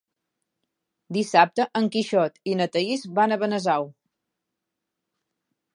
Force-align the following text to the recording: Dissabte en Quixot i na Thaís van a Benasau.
Dissabte 1.17 1.67
en 1.81 1.89
Quixot 1.97 2.41
i 2.53 2.57
na 2.63 2.69
Thaís 2.77 3.07
van 3.21 3.35
a 3.35 3.39
Benasau. 3.45 3.89